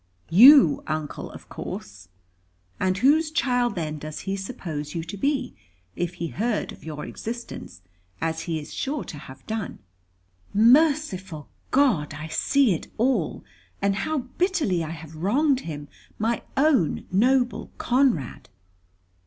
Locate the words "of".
1.29-1.47, 6.71-6.83